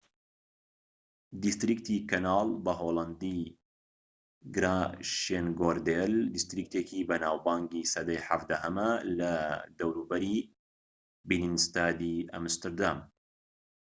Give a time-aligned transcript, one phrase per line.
[1.41, 3.39] دیستریکتی کەناڵ بە هۆڵەندی:
[4.55, 9.33] گراشێنگۆردێل دیستریکتێکی بەناوبانگی سەدەی 17ەمە لە
[9.79, 10.37] دەوروبەری
[11.29, 12.99] بینینستادی ئەمستردام